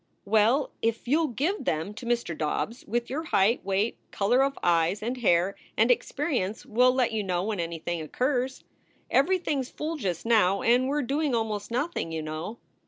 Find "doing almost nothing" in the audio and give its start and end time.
11.05-12.11